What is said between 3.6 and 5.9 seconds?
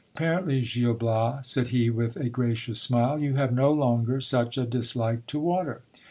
longer such a dislike to water.